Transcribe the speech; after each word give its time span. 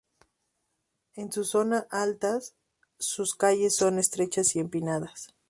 En 1.13 1.31
su 1.31 1.43
zona 1.43 1.85
altas, 1.91 2.55
sus 2.97 3.35
calles 3.35 3.75
son 3.75 3.99
estrechas 3.99 4.55
y 4.55 4.59
empinadas. 4.59 5.31